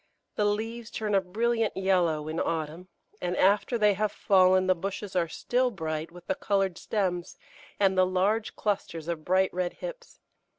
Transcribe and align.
The 0.33 0.45
leaves 0.45 0.89
turn 0.89 1.13
a 1.13 1.21
brilliant 1.21 1.77
yellow 1.77 2.27
in 2.27 2.39
autumn, 2.39 2.87
and 3.21 3.37
after 3.37 3.77
they 3.77 3.93
have 3.93 4.11
fallen 4.11 4.65
the 4.65 4.73
bushes 4.73 5.15
are 5.15 5.27
still 5.27 5.69
bright 5.69 6.11
with 6.11 6.25
the 6.25 6.33
coloured 6.33 6.79
stems 6.79 7.37
and 7.79 7.95
the 7.95 8.03
large 8.07 8.55
clusters 8.55 9.07
of 9.07 9.23
bright 9.23 9.53
red 9.53 9.73
hips. 9.73 10.19